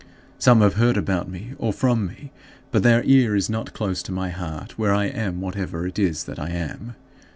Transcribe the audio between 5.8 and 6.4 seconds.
it is that